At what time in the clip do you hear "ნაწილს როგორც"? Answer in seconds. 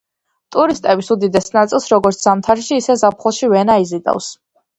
1.57-2.25